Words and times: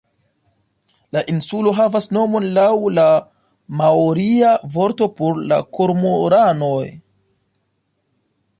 La 1.15 1.21
insulo 1.33 1.73
havas 1.79 2.07
nomon 2.17 2.47
laŭ 2.55 2.65
la 2.99 3.05
maoria 3.81 4.55
vorto 4.77 5.09
por 5.21 5.43
la 5.53 5.63
kormoranoj. 5.79 6.85